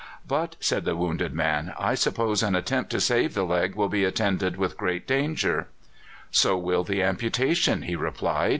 "But," 0.27 0.55
said 0.59 0.83
the 0.83 0.95
wounded 0.95 1.31
man, 1.31 1.75
"I 1.77 1.93
suppose 1.93 2.41
an 2.41 2.55
attempt 2.55 2.89
to 2.89 2.99
save 2.99 3.35
the 3.35 3.45
leg 3.45 3.75
will 3.75 3.87
be 3.87 4.03
attended 4.03 4.57
with 4.57 4.75
great 4.75 5.05
danger." 5.05 5.67
"So 6.31 6.57
will 6.57 6.83
the 6.83 7.03
amputation," 7.03 7.83
he 7.83 7.95
replied. 7.95 8.49